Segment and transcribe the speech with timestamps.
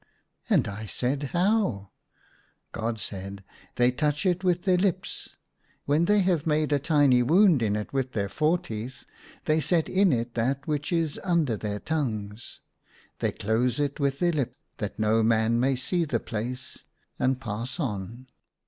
[0.49, 1.91] And I said," How.?"
[2.71, 3.43] God said,"
[3.75, 5.35] They touch it with their lips,
[5.85, 9.03] when they have made a tiny wound in it with their fore teeth
[9.45, 12.61] they set in it that which is under their tongues:
[13.19, 16.83] they close it with their lip— that no man may see the place,
[17.19, 18.25] and pass on."